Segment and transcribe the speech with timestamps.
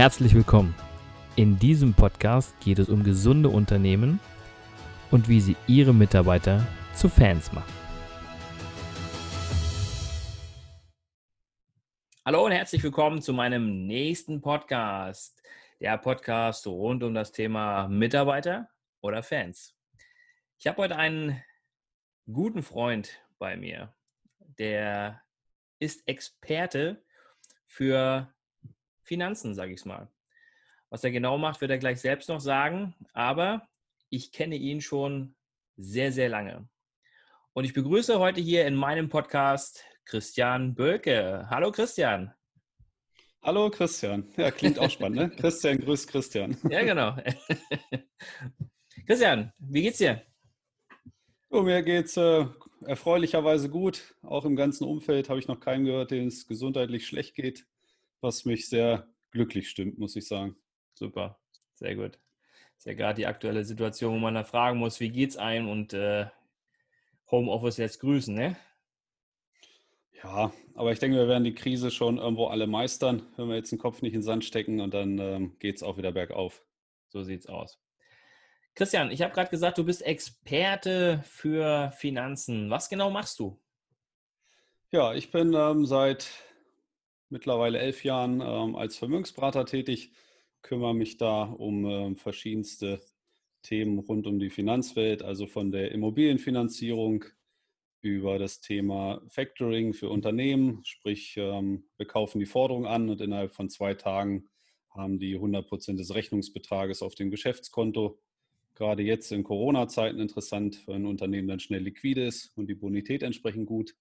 [0.00, 0.74] Herzlich willkommen.
[1.36, 4.18] In diesem Podcast geht es um gesunde Unternehmen
[5.10, 7.70] und wie sie ihre Mitarbeiter zu Fans machen.
[12.24, 15.42] Hallo und herzlich willkommen zu meinem nächsten Podcast.
[15.80, 18.70] Der Podcast rund um das Thema Mitarbeiter
[19.02, 19.76] oder Fans.
[20.58, 21.42] Ich habe heute einen
[22.24, 23.94] guten Freund bei mir,
[24.38, 25.20] der
[25.78, 27.04] ist Experte
[27.66, 28.32] für
[29.10, 30.08] Finanzen, sage ich es mal.
[30.88, 33.68] Was er genau macht, wird er gleich selbst noch sagen, aber
[34.08, 35.34] ich kenne ihn schon
[35.76, 36.68] sehr, sehr lange.
[37.52, 41.44] Und ich begrüße heute hier in meinem Podcast Christian Bölke.
[41.50, 42.32] Hallo Christian.
[43.42, 44.32] Hallo Christian.
[44.36, 45.30] Ja, klingt auch spannend, ne?
[45.40, 46.56] Christian grüßt Christian.
[46.70, 47.16] Ja, genau.
[49.08, 50.22] Christian, wie geht's dir?
[51.48, 52.46] Oh, mir geht's äh,
[52.86, 54.14] erfreulicherweise gut.
[54.22, 57.66] Auch im ganzen Umfeld habe ich noch keinen gehört, dem es gesundheitlich schlecht geht
[58.20, 60.56] was mich sehr glücklich stimmt, muss ich sagen.
[60.94, 61.38] Super,
[61.74, 62.18] sehr gut.
[62.76, 65.92] Ist ja gerade die aktuelle Situation, wo man da fragen muss, wie geht's einem und
[65.92, 66.26] äh,
[67.30, 68.56] Homeoffice jetzt grüßen, ne?
[70.22, 73.72] Ja, aber ich denke, wir werden die Krise schon irgendwo alle meistern, wenn wir jetzt
[73.72, 76.62] den Kopf nicht in den Sand stecken und dann ähm, geht es auch wieder bergauf.
[77.08, 77.80] So sieht's aus.
[78.74, 82.70] Christian, ich habe gerade gesagt, du bist Experte für Finanzen.
[82.70, 83.60] Was genau machst du?
[84.90, 86.30] Ja, ich bin ähm, seit
[87.30, 90.12] mittlerweile elf Jahren ähm, als Vermögensberater tätig,
[90.62, 93.00] kümmere mich da um ähm, verschiedenste
[93.62, 97.24] Themen rund um die Finanzwelt, also von der Immobilienfinanzierung
[98.02, 103.52] über das Thema Factoring für Unternehmen, sprich ähm, wir kaufen die Forderung an und innerhalb
[103.52, 104.48] von zwei Tagen
[104.90, 108.18] haben die 100 Prozent des Rechnungsbetrages auf dem Geschäftskonto.
[108.74, 113.22] Gerade jetzt in Corona-Zeiten interessant, wenn ein Unternehmen dann schnell liquide ist und die Bonität
[113.22, 113.94] entsprechend gut.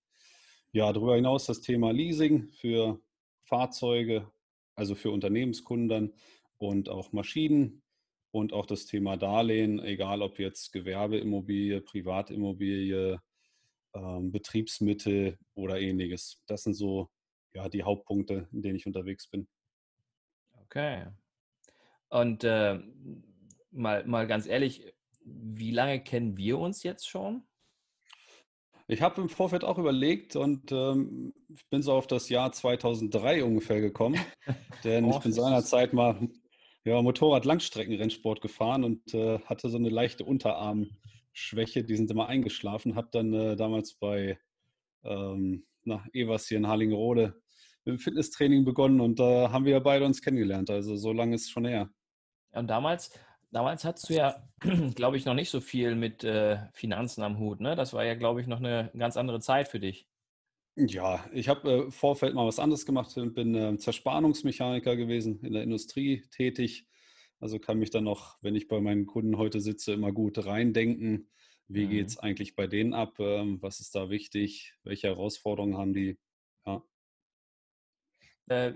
[0.71, 3.01] Ja, darüber hinaus das Thema Leasing für
[3.49, 4.31] Fahrzeuge,
[4.75, 6.13] also für Unternehmenskunden
[6.57, 7.81] und auch Maschinen
[8.31, 13.19] und auch das Thema Darlehen, egal ob jetzt Gewerbeimmobilie, Privatimmobilie,
[13.95, 16.43] ähm, Betriebsmittel oder ähnliches.
[16.45, 17.09] Das sind so
[17.53, 19.47] ja, die Hauptpunkte, in denen ich unterwegs bin.
[20.63, 21.07] Okay.
[22.09, 22.79] Und äh,
[23.71, 27.43] mal, mal ganz ehrlich, wie lange kennen wir uns jetzt schon?
[28.91, 33.43] Ich habe im Vorfeld auch überlegt und ähm, ich bin so auf das Jahr 2003
[33.43, 34.19] ungefähr gekommen,
[34.83, 36.27] denn oh, ich bin seinerzeit mal
[36.85, 43.09] ja, Motorrad-Langstreckenrennsport gefahren und äh, hatte so eine leichte Unterarmschwäche, die sind immer eingeschlafen, habe
[43.11, 44.39] dann äh, damals bei
[45.03, 47.39] ähm, na, Evers hier in Harlingerode
[47.85, 51.35] mit dem Fitnesstraining begonnen und da äh, haben wir beide uns kennengelernt, also so lange
[51.35, 51.91] ist es schon her.
[52.53, 53.11] Und damals
[53.51, 54.47] damals hattest du ja,
[54.95, 57.61] glaube ich, noch nicht so viel mit äh, Finanzen am Hut.
[57.61, 57.75] Ne?
[57.75, 60.07] Das war ja, glaube ich, noch eine ganz andere Zeit für dich.
[60.75, 65.53] Ja, ich habe äh, Vorfeld mal was anderes gemacht und bin äh, Zerspannungsmechaniker gewesen, in
[65.53, 66.87] der Industrie tätig.
[67.39, 71.29] Also kann mich dann noch, wenn ich bei meinen Kunden heute sitze, immer gut reindenken.
[71.67, 71.89] Wie mhm.
[71.89, 73.19] geht es eigentlich bei denen ab?
[73.19, 74.73] Ähm, was ist da wichtig?
[74.83, 76.17] Welche Herausforderungen haben die?
[76.65, 76.83] Ja.
[78.49, 78.73] Äh,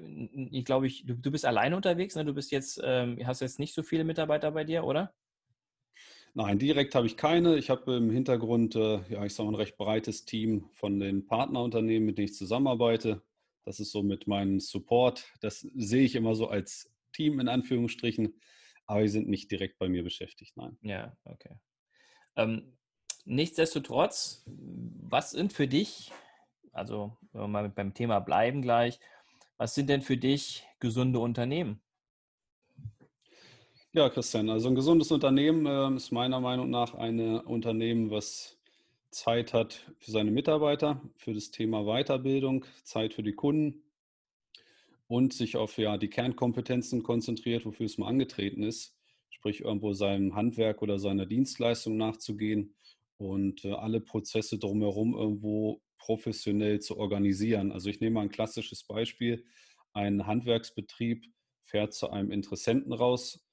[0.51, 2.23] ich glaube, ich, du, du, bist alleine unterwegs, ne?
[2.23, 5.13] Du bist jetzt, ähm, hast jetzt nicht so viele Mitarbeiter bei dir, oder?
[6.35, 7.57] Nein, direkt habe ich keine.
[7.57, 12.05] Ich habe im Hintergrund, äh, ja, ich sage ein recht breites Team von den Partnerunternehmen,
[12.05, 13.21] mit denen ich zusammenarbeite.
[13.65, 15.25] Das ist so mit meinem Support.
[15.41, 18.39] Das sehe ich immer so als Team in Anführungsstrichen,
[18.85, 20.77] aber die sind nicht direkt bei mir beschäftigt, nein.
[20.81, 21.55] Ja, okay.
[22.35, 22.77] Ähm,
[23.25, 26.11] nichtsdestotrotz, was sind für dich,
[26.71, 28.99] also wenn wir mal beim Thema bleiben gleich,
[29.63, 31.79] was sind denn für dich gesunde Unternehmen?
[33.93, 38.59] Ja, Christian, also ein gesundes Unternehmen äh, ist meiner Meinung nach ein Unternehmen, was
[39.09, 43.83] Zeit hat für seine Mitarbeiter, für das Thema Weiterbildung, Zeit für die Kunden
[45.07, 48.97] und sich auf ja, die Kernkompetenzen konzentriert, wofür es mal angetreten ist,
[49.29, 52.75] sprich irgendwo seinem Handwerk oder seiner Dienstleistung nachzugehen
[53.15, 57.71] und äh, alle Prozesse drumherum irgendwo professionell zu organisieren.
[57.71, 59.45] Also ich nehme mal ein klassisches Beispiel.
[59.93, 61.25] Ein Handwerksbetrieb
[61.63, 63.47] fährt zu einem Interessenten raus,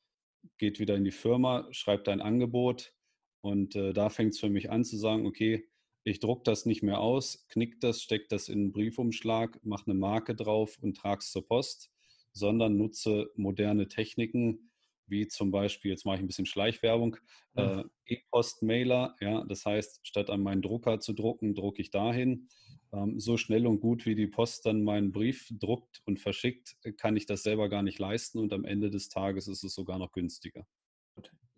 [0.59, 2.93] geht wieder in die Firma, schreibt ein Angebot
[3.41, 5.69] und äh, da fängt es für mich an zu sagen, okay,
[6.03, 9.95] ich drucke das nicht mehr aus, knick das, steck das in einen Briefumschlag, mache eine
[9.95, 11.93] Marke drauf und trage es zur Post,
[12.33, 14.70] sondern nutze moderne Techniken,
[15.11, 17.17] wie zum Beispiel, jetzt mache ich ein bisschen Schleichwerbung,
[17.55, 19.17] äh, E-Post-Mailer.
[19.21, 22.49] Ja, das heißt, statt an meinen Drucker zu drucken, drucke ich dahin.
[22.93, 27.17] Ähm, so schnell und gut, wie die Post dann meinen Brief druckt und verschickt, kann
[27.17, 30.13] ich das selber gar nicht leisten und am Ende des Tages ist es sogar noch
[30.13, 30.67] günstiger.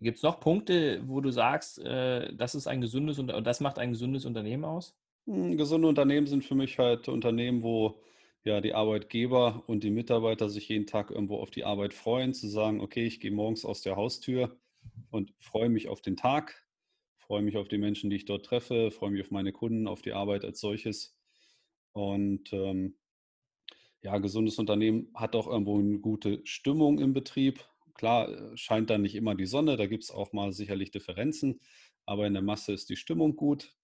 [0.01, 3.79] Gibt es noch Punkte, wo du sagst, äh, das ist ein gesundes und das macht
[3.79, 4.97] ein gesundes Unternehmen aus?
[5.27, 8.03] Hm, gesunde Unternehmen sind für mich halt Unternehmen, wo
[8.45, 12.49] ja, die Arbeitgeber und die Mitarbeiter sich jeden Tag irgendwo auf die Arbeit freuen, zu
[12.49, 14.59] sagen, okay, ich gehe morgens aus der Haustür
[15.11, 16.67] und freue mich auf den Tag,
[17.19, 20.03] freue mich auf die Menschen, die ich dort treffe, freue mich auf meine Kunden, auf
[20.03, 21.17] die Arbeit als solches.
[21.93, 22.97] Und ähm,
[24.03, 27.65] ja, gesundes Unternehmen hat auch irgendwo eine gute Stimmung im Betrieb.
[27.95, 31.61] Klar, äh, scheint da nicht immer die Sonne, da gibt es auch mal sicherlich Differenzen,
[32.07, 33.77] aber in der Masse ist die Stimmung gut.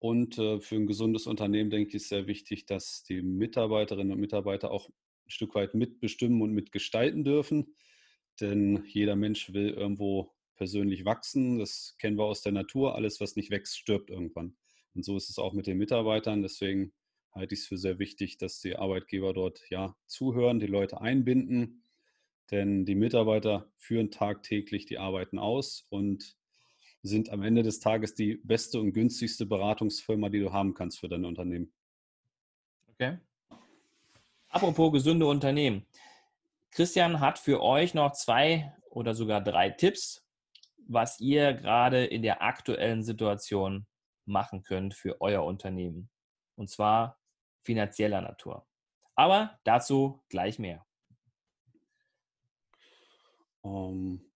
[0.00, 4.20] Und äh, für ein gesundes Unternehmen, denke ich, ist sehr wichtig, dass die Mitarbeiterinnen und
[4.20, 7.74] Mitarbeiter auch ein Stück weit mitbestimmen und mitgestalten dürfen.
[8.40, 11.58] Denn jeder Mensch will irgendwo persönlich wachsen.
[11.58, 12.94] Das kennen wir aus der Natur.
[12.94, 14.56] Alles, was nicht wächst, stirbt irgendwann.
[14.94, 16.42] Und so ist es auch mit den Mitarbeitern.
[16.42, 16.92] Deswegen
[17.32, 21.82] halte ich es für sehr wichtig, dass die Arbeitgeber dort ja zuhören, die Leute einbinden.
[22.50, 26.37] Denn die Mitarbeiter führen tagtäglich die Arbeiten aus und
[27.02, 31.08] sind am Ende des Tages die beste und günstigste Beratungsfirma, die du haben kannst für
[31.08, 31.72] dein Unternehmen.
[32.90, 33.18] Okay.
[34.48, 35.86] Apropos gesunde Unternehmen.
[36.70, 40.26] Christian hat für euch noch zwei oder sogar drei Tipps,
[40.86, 43.86] was ihr gerade in der aktuellen Situation
[44.24, 46.10] machen könnt für euer Unternehmen.
[46.56, 47.18] Und zwar
[47.62, 48.66] finanzieller Natur.
[49.14, 50.84] Aber dazu gleich mehr.
[53.60, 54.27] Um, ähm,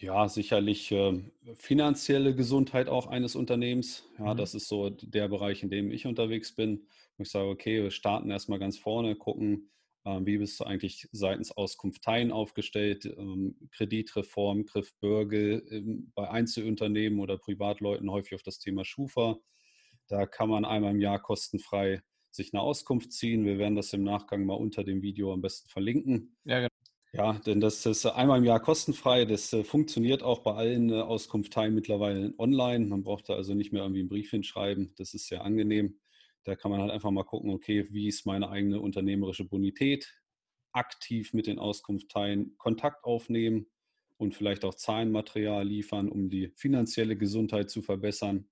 [0.00, 1.20] ja, sicherlich äh,
[1.54, 4.08] finanzielle Gesundheit auch eines Unternehmens.
[4.18, 4.38] Ja, mhm.
[4.38, 6.86] das ist so der Bereich, in dem ich unterwegs bin.
[7.16, 9.70] Wo ich sage, okay, wir starten erstmal ganz vorne, gucken,
[10.04, 16.30] äh, wie bist du eigentlich seitens Auskunft Teilen aufgestellt, ähm, Kreditreform, Griff Bürger ähm, bei
[16.30, 19.38] Einzelunternehmen oder Privatleuten häufig auf das Thema Schufa.
[20.06, 23.44] Da kann man einmal im Jahr kostenfrei sich eine Auskunft ziehen.
[23.44, 26.36] Wir werden das im Nachgang mal unter dem Video am besten verlinken.
[26.44, 26.68] Ja, genau.
[27.18, 29.24] Ja, denn das ist einmal im Jahr kostenfrei.
[29.24, 32.86] Das äh, funktioniert auch bei allen äh, Auskunftteilen mittlerweile online.
[32.86, 34.94] Man braucht da also nicht mehr irgendwie einen Brief hinschreiben.
[34.98, 35.98] Das ist sehr angenehm.
[36.44, 40.14] Da kann man halt einfach mal gucken, okay, wie ist meine eigene unternehmerische Bonität?
[40.70, 43.66] Aktiv mit den Auskunftteilen Kontakt aufnehmen
[44.16, 48.48] und vielleicht auch Zahlenmaterial liefern, um die finanzielle Gesundheit zu verbessern.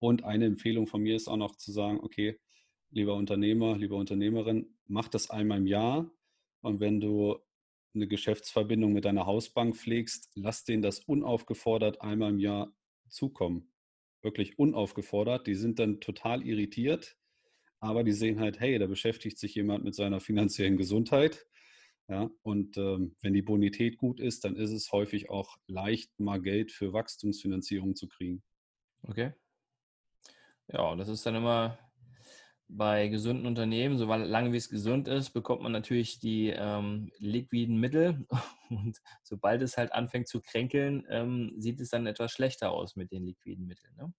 [0.00, 2.40] Und eine Empfehlung von mir ist auch noch zu sagen, okay,
[2.90, 6.10] lieber Unternehmer, lieber Unternehmerin, mach das einmal im Jahr
[6.64, 7.38] und wenn du
[7.94, 12.74] eine Geschäftsverbindung mit deiner Hausbank pflegst, lass denen das unaufgefordert einmal im Jahr
[13.08, 13.72] zukommen.
[14.22, 15.46] Wirklich unaufgefordert.
[15.46, 17.16] Die sind dann total irritiert,
[17.80, 21.46] aber die sehen halt, hey, da beschäftigt sich jemand mit seiner finanziellen Gesundheit.
[22.08, 26.40] Ja, und ähm, wenn die Bonität gut ist, dann ist es häufig auch leicht, mal
[26.40, 28.42] Geld für Wachstumsfinanzierung zu kriegen.
[29.02, 29.32] Okay.
[30.68, 31.78] Ja, das ist dann immer
[32.68, 38.26] bei gesunden Unternehmen, solange wie es gesund ist, bekommt man natürlich die ähm, liquiden Mittel.
[38.70, 43.12] Und sobald es halt anfängt zu kränkeln, ähm, sieht es dann etwas schlechter aus mit
[43.12, 43.94] den liquiden Mitteln.
[43.96, 44.12] Ne?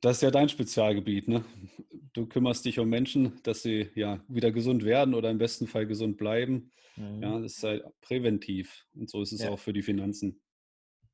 [0.00, 1.28] Das ist ja dein Spezialgebiet.
[1.28, 1.44] Ne?
[2.12, 5.86] Du kümmerst dich um Menschen, dass sie ja wieder gesund werden oder im besten Fall
[5.86, 6.72] gesund bleiben.
[6.96, 7.22] Mhm.
[7.22, 8.86] Ja, das ist halt präventiv.
[8.94, 9.50] Und so ist es ja.
[9.50, 10.42] auch für die Finanzen.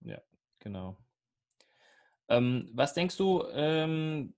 [0.00, 0.22] Ja,
[0.58, 0.96] genau.
[2.28, 4.34] Ähm, was denkst du, ähm,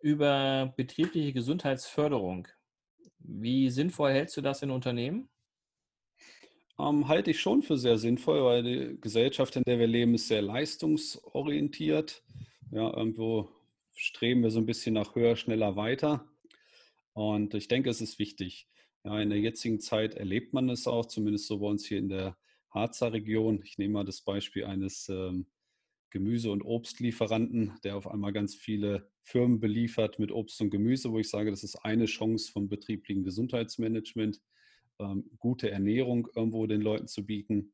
[0.00, 2.48] über betriebliche Gesundheitsförderung.
[3.18, 5.28] Wie sinnvoll hältst du das in Unternehmen?
[6.78, 10.28] Ähm, halte ich schon für sehr sinnvoll, weil die Gesellschaft, in der wir leben, ist
[10.28, 12.22] sehr leistungsorientiert.
[12.70, 13.48] Ja, irgendwo
[13.94, 16.24] streben wir so ein bisschen nach höher, schneller, weiter.
[17.14, 18.68] Und ich denke, es ist wichtig.
[19.04, 22.08] Ja, in der jetzigen Zeit erlebt man es auch, zumindest so bei uns hier in
[22.08, 22.36] der
[22.70, 23.60] Harzer Region.
[23.64, 25.46] Ich nehme mal das Beispiel eines ähm,
[26.10, 31.18] Gemüse- und Obstlieferanten, der auf einmal ganz viele Firmen beliefert mit Obst und Gemüse, wo
[31.18, 34.40] ich sage, das ist eine Chance vom betrieblichen Gesundheitsmanagement,
[34.98, 37.72] ähm, gute Ernährung irgendwo den Leuten zu bieten,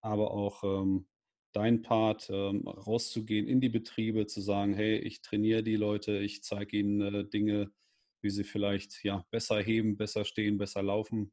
[0.00, 1.06] aber auch ähm,
[1.52, 6.42] dein Part, ähm, rauszugehen in die Betriebe, zu sagen, hey, ich trainiere die Leute, ich
[6.42, 7.70] zeige ihnen äh, Dinge,
[8.20, 11.32] wie sie vielleicht ja, besser heben, besser stehen, besser laufen,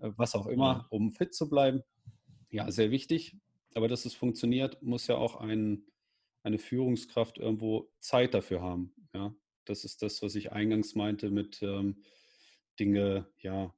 [0.00, 1.82] äh, was auch immer, um fit zu bleiben.
[2.50, 3.36] Ja, sehr wichtig.
[3.74, 5.84] Aber dass es funktioniert, muss ja auch ein,
[6.42, 8.94] eine Führungskraft irgendwo Zeit dafür haben.
[9.14, 9.34] Ja?
[9.64, 12.02] Das ist das, was ich eingangs meinte mit ähm,
[12.78, 13.74] Dinge ja,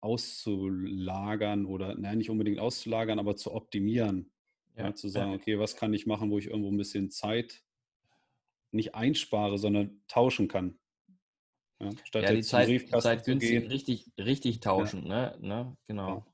[0.00, 4.30] auszulagern oder nein, nicht unbedingt auszulagern, aber zu optimieren.
[4.76, 7.62] Ja, ja, zu sagen, okay, was kann ich machen, wo ich irgendwo ein bisschen Zeit
[8.70, 10.78] nicht einspare, sondern tauschen kann.
[11.78, 15.36] Ja, statt ja, die Zeit, die Zeit günstig richtig, richtig tauschen, ne?
[15.40, 15.76] ne?
[15.86, 16.24] Genau.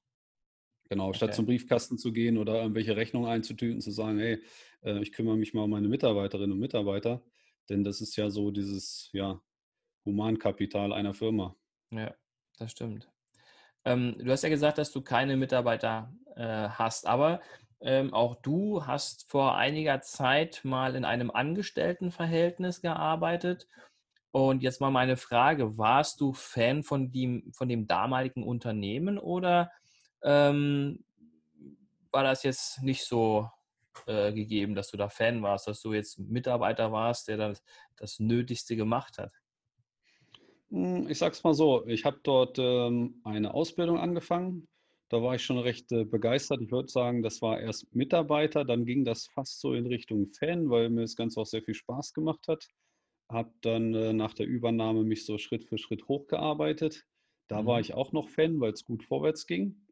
[0.91, 4.43] Genau, statt zum Briefkasten zu gehen oder irgendwelche Rechnungen einzutüten, zu sagen, hey,
[4.83, 7.23] äh, ich kümmere mich mal um meine Mitarbeiterinnen und Mitarbeiter,
[7.69, 9.41] denn das ist ja so dieses ja,
[10.07, 11.55] Humankapital einer Firma.
[11.91, 12.15] Ja,
[12.59, 13.11] das stimmt.
[13.85, 17.43] Ähm, du hast ja gesagt, dass du keine Mitarbeiter äh, hast, aber
[17.81, 23.69] ähm, auch du hast vor einiger Zeit mal in einem Angestelltenverhältnis gearbeitet.
[24.31, 29.71] Und jetzt mal meine Frage, warst du Fan von dem, von dem damaligen Unternehmen oder
[30.23, 31.05] ähm,
[32.11, 33.49] war das jetzt nicht so
[34.07, 37.63] äh, gegeben, dass du da Fan warst, dass du jetzt Mitarbeiter warst, der das,
[37.97, 39.33] das Nötigste gemacht hat?
[40.71, 44.69] Hm, ich sag's mal so, ich habe dort ähm, eine Ausbildung angefangen.
[45.11, 46.61] Da war ich schon recht äh, begeistert.
[46.61, 50.69] Ich würde sagen, das war erst Mitarbeiter, dann ging das fast so in Richtung Fan,
[50.69, 52.69] weil mir das Ganze auch sehr viel Spaß gemacht hat.
[53.31, 57.05] Habe dann äh, nach der Übernahme mich so Schritt für Schritt hochgearbeitet.
[57.49, 57.67] Da mhm.
[57.67, 59.88] war ich auch noch Fan, weil es gut vorwärts ging.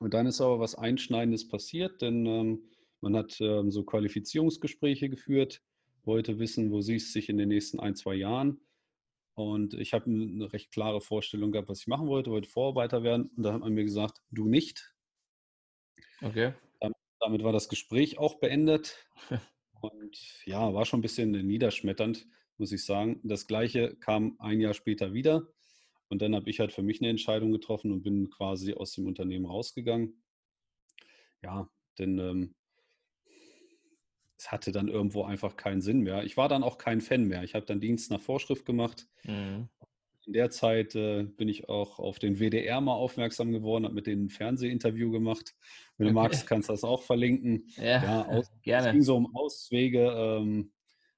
[0.00, 2.62] Und dann ist aber was Einschneidendes passiert, denn ähm,
[3.02, 5.62] man hat ähm, so Qualifizierungsgespräche geführt,
[6.04, 8.60] wollte wissen, wo siehst du sich in den nächsten ein, zwei Jahren.
[9.34, 13.30] Und ich habe eine recht klare Vorstellung gehabt, was ich machen wollte, wollte Vorarbeiter werden.
[13.36, 14.94] Und da hat man mir gesagt, du nicht.
[16.22, 16.54] Okay.
[17.20, 19.06] Damit war das Gespräch auch beendet.
[19.82, 20.16] Und
[20.46, 22.26] ja, war schon ein bisschen niederschmetternd,
[22.56, 23.20] muss ich sagen.
[23.22, 25.46] Das gleiche kam ein Jahr später wieder.
[26.10, 29.06] Und dann habe ich halt für mich eine Entscheidung getroffen und bin quasi aus dem
[29.06, 30.22] Unternehmen rausgegangen.
[31.42, 32.54] Ja, denn ähm,
[34.36, 36.24] es hatte dann irgendwo einfach keinen Sinn mehr.
[36.24, 37.44] Ich war dann auch kein Fan mehr.
[37.44, 39.06] Ich habe dann Dienst nach Vorschrift gemacht.
[39.24, 39.68] Mhm.
[40.26, 44.06] In der Zeit äh, bin ich auch auf den WDR mal aufmerksam geworden, habe mit
[44.06, 45.54] denen ein Fernsehinterview gemacht.
[45.96, 46.22] Wenn du okay.
[46.22, 47.68] magst, kannst du das auch verlinken.
[47.76, 48.88] Ja, ja aus, gerne.
[48.88, 50.72] Es ging so um Auswege ähm,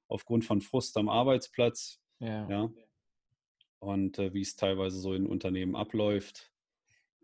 [0.07, 2.01] aufgrund von Frust am Arbeitsplatz.
[2.19, 2.49] Ja.
[2.49, 2.71] ja.
[3.83, 6.53] Und äh, wie es teilweise so in Unternehmen abläuft.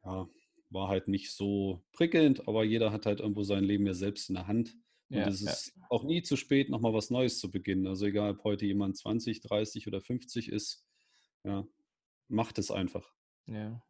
[0.05, 0.29] Ja,
[0.71, 4.35] war halt nicht so prickelnd, aber jeder hat halt irgendwo sein Leben ja selbst in
[4.35, 4.75] der Hand.
[5.09, 5.87] Und ja, es ist ja.
[5.89, 7.87] auch nie zu spät, nochmal was Neues zu beginnen.
[7.87, 10.85] Also egal, ob heute jemand 20, 30 oder 50 ist,
[11.45, 11.65] ja,
[12.27, 13.09] macht es einfach.
[13.47, 13.81] Ja.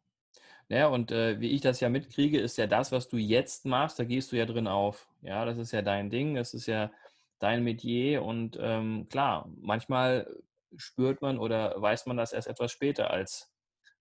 [0.67, 3.97] Ja, und äh, wie ich das ja mitkriege, ist ja das, was du jetzt machst,
[3.97, 5.09] da gehst du ja drin auf.
[5.23, 6.91] Ja, das ist ja dein Ding, das ist ja
[7.39, 8.21] dein Metier.
[8.21, 10.31] Und ähm, klar, manchmal
[10.75, 13.51] spürt man oder weiß man das erst etwas später als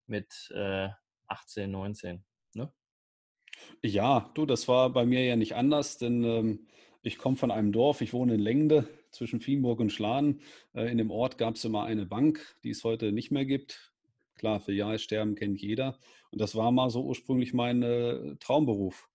[0.06, 0.88] mit äh,
[1.28, 2.24] 18, 19.
[2.54, 2.72] Ne?
[3.82, 6.68] Ja, du, das war bei mir ja nicht anders, denn ähm,
[7.02, 10.40] ich komme von einem Dorf, ich wohne in Lengde zwischen Fienburg und Schladen.
[10.74, 13.92] Äh, in dem Ort gab es immer eine Bank, die es heute nicht mehr gibt.
[14.34, 15.98] Klar, Filialsterben kennt jeder.
[16.30, 19.08] Und das war mal so ursprünglich mein äh, Traumberuf.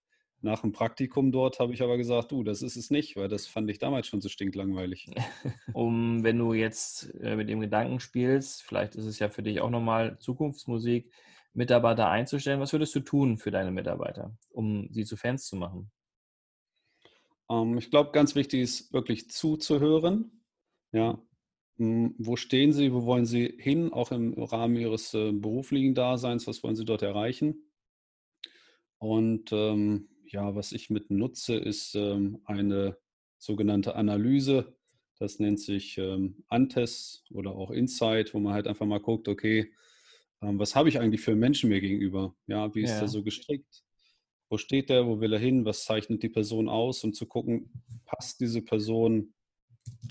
[0.43, 3.47] Nach dem Praktikum dort habe ich aber gesagt, du, das ist es nicht, weil das
[3.47, 5.09] fand ich damals schon so stinklangweilig.
[5.73, 9.61] um, wenn du jetzt äh, mit dem Gedanken spielst, vielleicht ist es ja für dich
[9.61, 11.09] auch nochmal Zukunftsmusik,
[11.53, 15.89] Mitarbeiter einzustellen, was würdest du tun für deine Mitarbeiter, um sie zu Fans zu machen?
[17.49, 20.43] Ähm, ich glaube, ganz wichtig ist wirklich zuzuhören.
[20.91, 21.23] Ja,
[21.77, 26.63] wo stehen Sie, wo wollen Sie hin, auch im Rahmen Ihres äh, beruflichen Daseins, was
[26.63, 27.71] wollen Sie dort erreichen?
[28.97, 32.97] Und ähm, ja, was ich mit nutze, ist ähm, eine
[33.37, 34.75] sogenannte Analyse.
[35.19, 39.71] Das nennt sich ähm, Antes oder auch Insight, wo man halt einfach mal guckt, okay,
[40.41, 42.35] ähm, was habe ich eigentlich für Menschen mir gegenüber?
[42.47, 42.99] Ja, wie ist ja.
[42.99, 43.83] der so gestrickt?
[44.53, 47.71] wo steht der, wo will er hin, was zeichnet die Person aus und zu gucken,
[48.05, 49.33] passt diese Person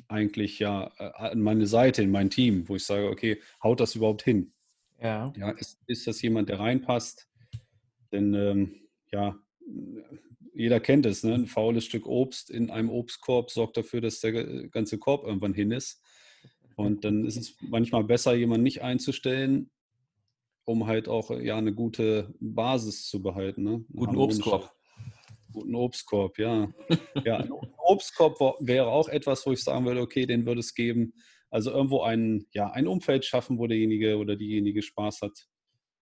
[0.09, 3.95] eigentlich ja äh, an meine Seite, in mein Team, wo ich sage, okay, haut das
[3.95, 4.53] überhaupt hin?
[5.01, 5.33] Ja.
[5.37, 7.29] ja ist, ist das jemand, der reinpasst?
[8.11, 9.39] Denn ähm, ja,
[10.55, 11.35] jeder kennt es, ne?
[11.35, 15.71] ein faules Stück Obst in einem Obstkorb sorgt dafür, dass der ganze Korb irgendwann hin
[15.71, 16.03] ist.
[16.77, 19.71] Und dann ist es manchmal besser, jemanden nicht einzustellen,
[20.65, 23.63] um halt auch ja eine gute Basis zu behalten.
[23.63, 23.85] Ne?
[23.95, 24.73] Guten Obstkorb.
[25.53, 26.73] Guten Obstkorb, ja.
[27.25, 31.15] ja, ein Obstkorb wäre auch etwas, wo ich sagen würde, okay, den würde es geben.
[31.51, 35.47] Also irgendwo ein, ja, ein Umfeld schaffen, wo derjenige oder diejenige Spaß hat,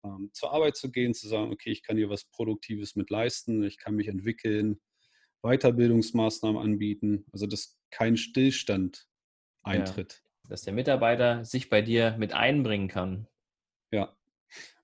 [0.03, 3.63] ähm, zur Arbeit zu gehen, zu sagen, okay, ich kann hier was Produktives mit leisten,
[3.63, 4.79] ich kann mich entwickeln,
[5.41, 7.25] Weiterbildungsmaßnahmen anbieten.
[7.31, 9.07] Also dass kein Stillstand
[9.63, 10.21] eintritt.
[10.23, 13.27] Ja, dass der Mitarbeiter sich bei dir mit einbringen kann.
[13.91, 14.15] Ja,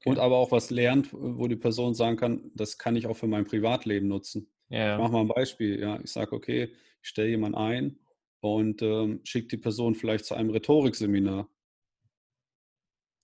[0.05, 3.27] und aber auch was lernt, wo die Person sagen kann, das kann ich auch für
[3.27, 4.51] mein Privatleben nutzen.
[4.69, 4.95] Ja.
[4.95, 5.79] Ich mache mal ein Beispiel.
[5.79, 8.00] Ja, ich sage, okay, ich stelle jemanden ein
[8.39, 11.50] und ähm, schicke die Person vielleicht zu einem Rhetorikseminar.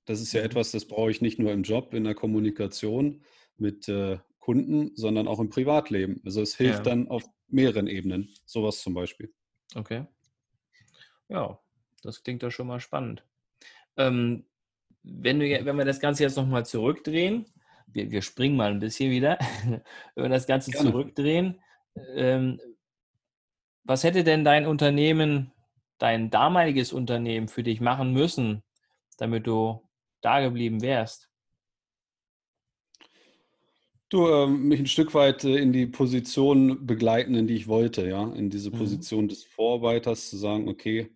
[0.05, 0.47] Das ist ja mhm.
[0.47, 3.23] etwas, das brauche ich nicht nur im Job, in der Kommunikation
[3.57, 6.21] mit äh, Kunden, sondern auch im Privatleben.
[6.25, 6.83] Also es hilft ja.
[6.83, 8.33] dann auf mehreren Ebenen.
[8.45, 9.33] Sowas zum Beispiel.
[9.75, 10.05] Okay.
[11.29, 11.59] Ja,
[12.01, 13.23] das klingt doch schon mal spannend.
[13.97, 14.45] Ähm,
[15.03, 17.45] wenn, wir, wenn wir das Ganze jetzt nochmal zurückdrehen,
[17.87, 19.37] wir, wir, springen mal ein bisschen wieder,
[20.15, 20.89] wenn wir das Ganze Gerne.
[20.89, 21.61] zurückdrehen,
[22.15, 22.59] ähm,
[23.83, 25.51] was hätte denn dein Unternehmen,
[25.97, 28.63] dein damaliges Unternehmen für dich machen müssen,
[29.17, 29.87] damit du
[30.21, 31.29] da geblieben wärst?
[34.09, 38.07] Du, äh, mich ein Stück weit äh, in die Position begleiten, in die ich wollte,
[38.07, 38.77] ja, in diese mhm.
[38.77, 39.29] Position mhm.
[39.29, 41.09] des Vorarbeiters zu sagen, okay,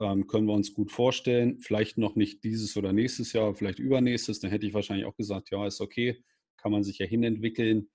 [0.00, 1.60] ähm, können wir uns gut vorstellen.
[1.60, 4.40] Vielleicht noch nicht dieses oder nächstes Jahr, vielleicht übernächstes.
[4.40, 6.24] Dann hätte ich wahrscheinlich auch gesagt, ja, ist okay,
[6.56, 7.88] kann man sich ja hinentwickeln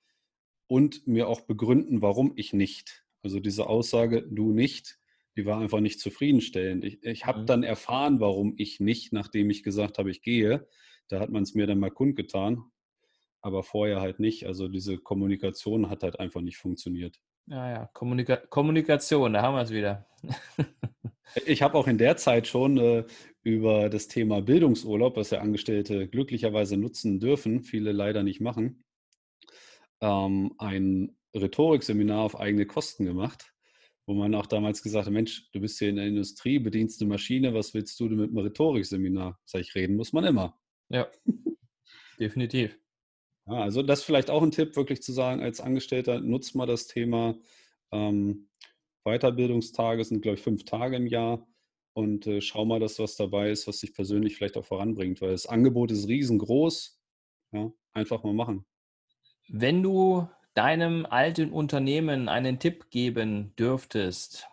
[0.68, 3.06] und mir auch begründen, warum ich nicht.
[3.24, 5.00] Also diese Aussage, du nicht,
[5.36, 6.84] die war einfach nicht zufriedenstellend.
[6.86, 7.46] Ich, ich habe mhm.
[7.46, 10.68] dann erfahren, warum ich nicht, nachdem ich gesagt habe, ich gehe.
[11.08, 12.64] Da hat man es mir dann mal kundgetan,
[13.42, 14.46] aber vorher halt nicht.
[14.48, 17.20] Also diese Kommunikation hat halt einfach nicht funktioniert.
[17.48, 20.08] Ja, ja, Kommunika Kommunikation, da haben wir es wieder.
[21.46, 23.06] ich habe auch in der Zeit schon äh,
[23.44, 28.84] über das Thema Bildungsurlaub, was ja Angestellte glücklicherweise nutzen dürfen, viele leider nicht machen,
[30.02, 33.54] ähm, ein Rhetorikseminar auf eigene Kosten gemacht,
[34.06, 37.10] wo man auch damals gesagt hat, Mensch, du bist hier in der Industrie, bedienst eine
[37.10, 39.40] Maschine, was willst du denn mit einem Rhetorikseminar?
[39.46, 40.60] Sag ich, reden muss man immer.
[40.90, 41.08] Ja,
[42.20, 42.78] definitiv.
[43.48, 46.66] Ja, also das ist vielleicht auch ein Tipp, wirklich zu sagen, als Angestellter nutzt mal
[46.66, 47.38] das Thema
[47.92, 48.50] ähm,
[49.04, 51.48] Weiterbildungstage, sind glaube ich fünf Tage im Jahr
[51.94, 55.32] und äh, schau mal, dass was dabei ist, was dich persönlich vielleicht auch voranbringt, weil
[55.32, 57.00] das Angebot ist riesengroß.
[57.54, 58.66] Ja, einfach mal machen.
[59.48, 64.48] Wenn du deinem alten Unternehmen einen Tipp geben dürftest,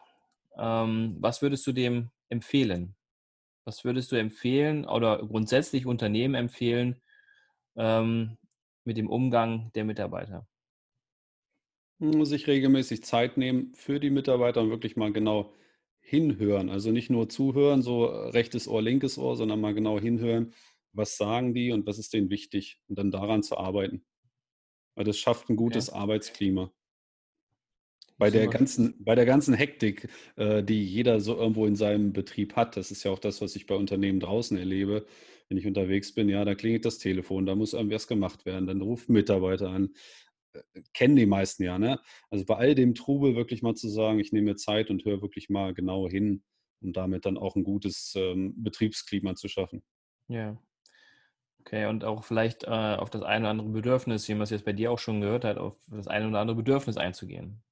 [0.58, 2.94] ähm, was würdest du dem empfehlen?
[3.64, 7.00] Was würdest du empfehlen oder grundsätzlich Unternehmen empfehlen
[7.76, 8.36] ähm,
[8.84, 10.46] mit dem Umgang der Mitarbeiter?
[12.00, 15.52] Sich regelmäßig Zeit nehmen für die Mitarbeiter und wirklich mal genau
[16.00, 16.68] hinhören.
[16.68, 20.52] Also nicht nur zuhören, so rechtes Ohr, linkes Ohr, sondern mal genau hinhören,
[20.92, 24.04] was sagen die und was ist denen wichtig und dann daran zu arbeiten.
[24.94, 25.98] Weil das schafft ein gutes okay.
[25.98, 26.72] Arbeitsklima.
[28.18, 32.54] Bei der, ganzen, bei der ganzen Hektik, äh, die jeder so irgendwo in seinem Betrieb
[32.54, 35.06] hat, das ist ja auch das, was ich bei Unternehmen draußen erlebe,
[35.48, 38.80] wenn ich unterwegs bin, ja, da klingelt das Telefon, da muss irgendwas gemacht werden, dann
[38.80, 39.94] ruft ein Mitarbeiter an.
[40.52, 40.60] Äh,
[40.94, 42.00] kennen die meisten ja, ne?
[42.30, 45.20] Also bei all dem Trubel wirklich mal zu sagen, ich nehme mir Zeit und höre
[45.20, 46.44] wirklich mal genau hin,
[46.80, 49.82] um damit dann auch ein gutes ähm, Betriebsklima zu schaffen.
[50.28, 50.56] Ja.
[51.64, 54.64] Okay, und auch vielleicht äh, auf das eine oder andere Bedürfnis, wie man es jetzt
[54.64, 57.62] bei dir auch schon gehört hat, auf das eine oder andere Bedürfnis einzugehen.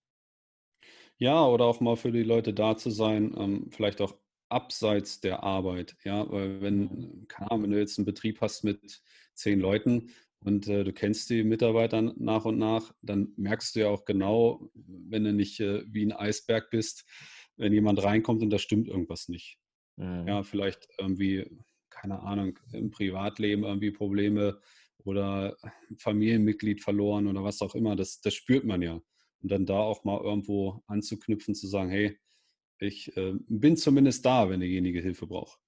[1.19, 4.15] Ja, oder auch mal für die Leute da zu sein, ähm, vielleicht auch
[4.49, 5.97] abseits der Arbeit.
[6.05, 9.03] Ja, weil wenn, keine Ahnung, wenn du jetzt einen Betrieb hast mit
[9.35, 13.89] zehn Leuten und äh, du kennst die Mitarbeiter nach und nach, dann merkst du ja
[13.89, 17.05] auch genau, wenn du nicht äh, wie ein Eisberg bist,
[17.57, 19.59] wenn jemand reinkommt und da stimmt irgendwas nicht.
[19.97, 20.29] Mhm.
[20.29, 21.59] Ja, vielleicht irgendwie
[22.01, 24.59] keine Ahnung, im Privatleben irgendwie Probleme
[25.05, 25.57] oder
[25.99, 28.95] Familienmitglied verloren oder was auch immer, das, das spürt man ja.
[29.43, 32.19] Und dann da auch mal irgendwo anzuknüpfen, zu sagen, hey,
[32.79, 35.59] ich äh, bin zumindest da, wenn derjenige Hilfe braucht.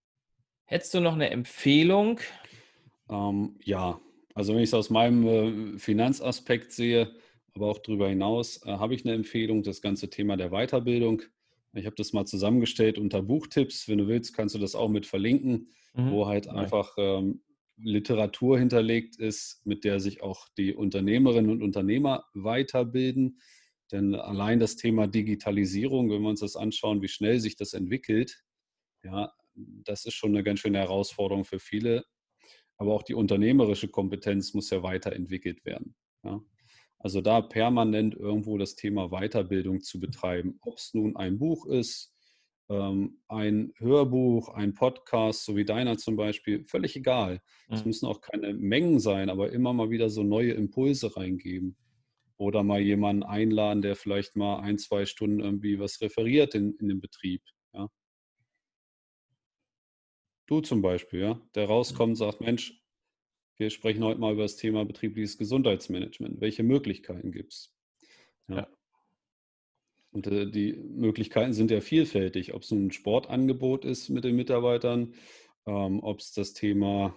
[0.64, 2.21] Hättest du noch eine Empfehlung?
[3.11, 4.01] Ähm, ja,
[4.35, 7.14] also wenn ich es aus meinem äh, Finanzaspekt sehe,
[7.55, 11.23] aber auch darüber hinaus, äh, habe ich eine Empfehlung, das ganze Thema der Weiterbildung.
[11.75, 13.89] Ich habe das mal zusammengestellt unter Buchtipps.
[13.89, 16.11] Wenn du willst, kannst du das auch mit verlinken mhm.
[16.11, 17.43] wo halt einfach ähm,
[17.77, 23.41] Literatur hinterlegt ist, mit der sich auch die Unternehmerinnen und Unternehmer weiterbilden.
[23.91, 28.43] Denn allein das Thema Digitalisierung, wenn wir uns das anschauen, wie schnell sich das entwickelt,
[29.03, 32.05] ja, das ist schon eine ganz schöne Herausforderung für viele.
[32.79, 35.95] Aber auch die unternehmerische Kompetenz muss ja weiterentwickelt werden.
[36.25, 36.41] Ja.
[37.03, 42.15] Also da permanent irgendwo das Thema Weiterbildung zu betreiben, ob es nun ein Buch ist,
[42.69, 47.43] ähm, ein Hörbuch, ein Podcast, so wie deiner zum Beispiel, völlig egal.
[47.69, 47.88] Es mhm.
[47.88, 51.77] müssen auch keine Mengen sein, aber immer mal wieder so neue Impulse reingeben.
[52.37, 56.88] Oder mal jemanden einladen, der vielleicht mal ein, zwei Stunden irgendwie was referiert in, in
[56.88, 57.43] dem Betrieb.
[57.75, 57.88] Ja.
[60.47, 62.82] Du zum Beispiel, ja, der rauskommt und sagt, Mensch,
[63.59, 66.41] wir sprechen heute mal über das Thema betriebliches Gesundheitsmanagement.
[66.41, 67.75] Welche Möglichkeiten gibt es?
[68.49, 68.57] Ja.
[68.57, 68.69] ja.
[70.12, 75.15] Und äh, die Möglichkeiten sind ja vielfältig, ob es ein Sportangebot ist mit den Mitarbeitern,
[75.67, 77.17] ähm, ob es das Thema,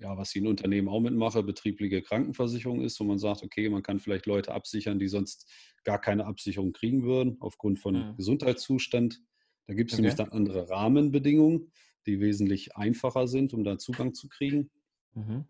[0.00, 3.82] ja, was ich in Unternehmen auch mitmache, betriebliche Krankenversicherung ist, wo man sagt, okay, man
[3.82, 5.50] kann vielleicht Leute absichern, die sonst
[5.84, 8.16] gar keine Absicherung kriegen würden, aufgrund von mhm.
[8.16, 9.20] Gesundheitszustand.
[9.66, 10.02] Da gibt es okay.
[10.02, 11.70] nämlich dann andere Rahmenbedingungen,
[12.06, 14.70] die wesentlich einfacher sind, um da Zugang zu kriegen.
[15.14, 15.46] Mhm.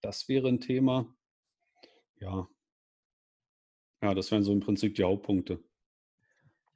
[0.00, 1.06] Das wäre ein Thema.
[2.20, 2.48] Ja.
[4.02, 5.62] Ja, das wären so im Prinzip die Hauptpunkte.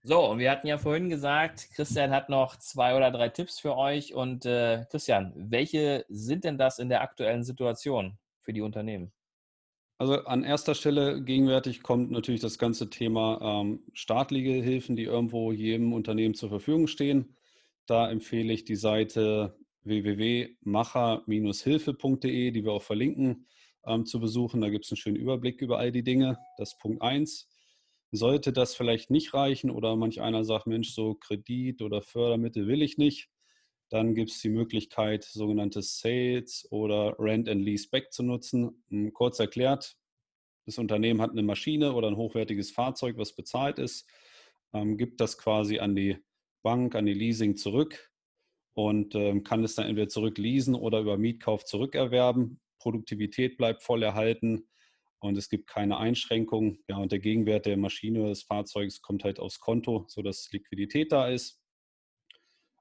[0.03, 3.77] So, und wir hatten ja vorhin gesagt, Christian hat noch zwei oder drei Tipps für
[3.77, 4.15] euch.
[4.15, 9.13] Und äh, Christian, welche sind denn das in der aktuellen Situation für die Unternehmen?
[9.99, 15.51] Also an erster Stelle gegenwärtig kommt natürlich das ganze Thema ähm, staatliche Hilfen, die irgendwo
[15.51, 17.37] jedem Unternehmen zur Verfügung stehen.
[17.87, 23.47] Da empfehle ich die Seite www.macher-hilfe.de, die wir auch verlinken,
[23.87, 24.61] ähm, zu besuchen.
[24.61, 26.39] Da gibt es einen schönen Überblick über all die Dinge.
[26.57, 27.49] Das ist Punkt 1.
[28.11, 32.83] Sollte das vielleicht nicht reichen oder manch einer sagt, Mensch, so Kredit oder Fördermittel will
[32.83, 33.29] ich nicht,
[33.91, 38.83] dann gibt es die Möglichkeit, sogenannte Sales oder Rent and Lease Back zu nutzen.
[38.91, 39.97] Hm, kurz erklärt,
[40.67, 44.07] das Unternehmen hat eine Maschine oder ein hochwertiges Fahrzeug, was bezahlt ist,
[44.75, 46.19] ähm, gibt das quasi an die
[46.63, 48.08] Bank, an die Leasing zurück
[48.79, 52.61] und ähm, kann es dann entweder zurückleasen oder über Mietkauf zurückerwerben.
[52.79, 54.69] Produktivität bleibt voll erhalten
[55.19, 56.85] und es gibt keine Einschränkungen.
[56.87, 61.29] Ja, und der Gegenwert der Maschine des Fahrzeugs kommt halt aufs Konto, sodass Liquidität da
[61.29, 61.61] ist.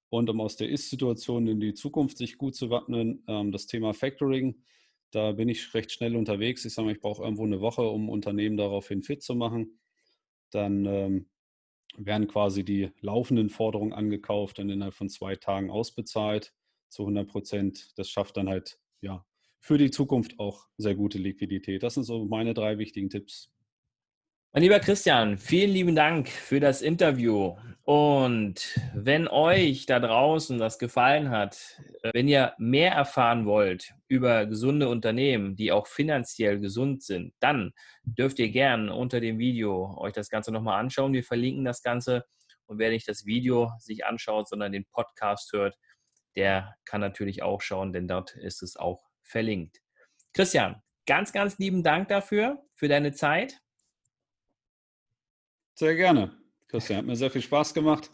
[0.10, 3.96] Und um aus der Ist-Situation in die Zukunft sich gut zu wappnen, ähm, das Thema
[3.96, 4.64] Factoring,
[5.10, 6.64] da bin ich recht schnell unterwegs.
[6.64, 9.80] Ich sage mal, ich brauche irgendwo eine Woche, um Unternehmen daraufhin fit zu machen.
[10.52, 11.30] Dann ähm,
[11.96, 16.54] werden quasi die laufenden Forderungen angekauft und innerhalb von zwei Tagen ausbezahlt
[16.90, 17.98] zu 100 Prozent.
[17.98, 19.26] Das schafft dann halt ja
[19.60, 21.84] für die Zukunft auch sehr gute Liquidität.
[21.84, 23.52] Das sind so meine drei wichtigen Tipps.
[24.54, 27.56] Mein lieber Christian, vielen lieben Dank für das Interview.
[27.84, 31.82] Und wenn euch da draußen das gefallen hat,
[32.14, 37.72] wenn ihr mehr erfahren wollt über gesunde Unternehmen, die auch finanziell gesund sind, dann
[38.04, 41.14] dürft ihr gern unter dem Video euch das Ganze nochmal anschauen.
[41.14, 42.26] Wir verlinken das Ganze.
[42.68, 45.76] Und wer nicht das Video sich anschaut, sondern den Podcast hört,
[46.38, 49.82] der kann natürlich auch schauen, denn dort ist es auch verlinkt.
[50.34, 53.60] Christian, ganz, ganz lieben Dank dafür, für deine Zeit.
[55.80, 56.32] Sehr gerne.
[56.70, 58.10] Christian, hat mir sehr viel Spaß gemacht.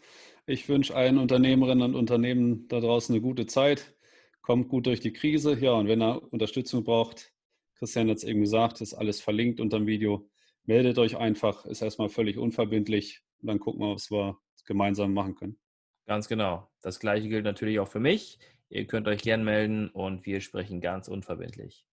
[0.46, 3.96] Ich wünsche allen Unternehmerinnen und Unternehmen da draußen eine gute Zeit.
[4.42, 5.58] Kommt gut durch die Krise.
[5.58, 7.32] Ja, und wenn ihr Unterstützung braucht,
[7.76, 10.30] Christian hat es eben gesagt, ist alles verlinkt unter dem Video.
[10.66, 13.22] Meldet euch einfach, ist erstmal völlig unverbindlich.
[13.40, 15.58] Und dann gucken wir, was wir gemeinsam machen können.
[16.06, 16.70] Ganz genau.
[16.82, 18.40] Das gleiche gilt natürlich auch für mich.
[18.68, 21.86] Ihr könnt euch gern melden und wir sprechen ganz unverbindlich.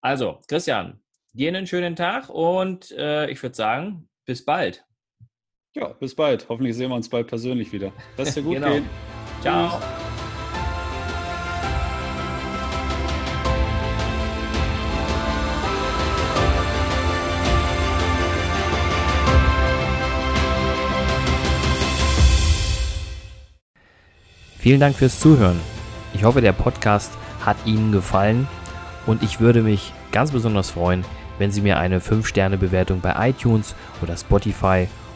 [0.00, 1.02] Also, Christian,
[1.34, 4.86] dir einen schönen Tag und äh, ich würde sagen, bis bald.
[5.76, 6.48] Ja, bis bald.
[6.48, 7.92] Hoffentlich sehen wir uns bald persönlich wieder.
[8.16, 8.70] Lass dir gut genau.
[8.70, 8.88] gehen.
[9.40, 9.80] Ciao.
[24.58, 25.58] Vielen Dank fürs Zuhören.
[26.12, 27.12] Ich hoffe, der Podcast
[27.46, 28.48] hat Ihnen gefallen
[29.06, 31.04] und ich würde mich ganz besonders freuen,
[31.38, 34.88] wenn Sie mir eine 5-Sterne-Bewertung bei iTunes oder Spotify